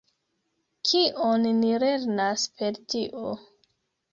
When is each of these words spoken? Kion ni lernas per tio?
Kion 0.91 1.45
ni 1.59 1.69
lernas 1.83 2.47
per 2.63 2.81
tio? 2.95 3.37